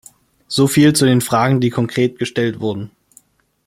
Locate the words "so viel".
0.47-0.93